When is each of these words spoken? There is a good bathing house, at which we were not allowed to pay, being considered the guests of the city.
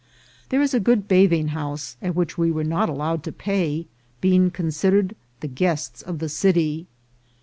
There 0.49 0.63
is 0.63 0.73
a 0.73 0.79
good 0.79 1.07
bathing 1.07 1.49
house, 1.49 1.95
at 2.01 2.15
which 2.15 2.35
we 2.35 2.51
were 2.51 2.63
not 2.63 2.89
allowed 2.89 3.21
to 3.25 3.31
pay, 3.31 3.85
being 4.19 4.49
considered 4.49 5.15
the 5.41 5.47
guests 5.47 6.01
of 6.01 6.17
the 6.17 6.27
city. 6.27 6.87